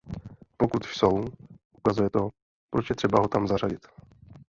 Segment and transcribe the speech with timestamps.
[0.57, 1.25] Pokud jsou,
[1.77, 2.29] ukazuje to,
[2.69, 3.87] proč je třeba ho tam zařadit.